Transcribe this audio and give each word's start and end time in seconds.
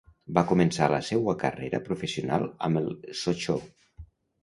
Va 0.37 0.43
començar 0.51 0.87
la 0.93 1.01
seua 1.09 1.35
carrera 1.45 1.83
professional 1.91 2.51
amb 2.71 2.85
el 2.85 2.93
Sochaux. 3.25 3.73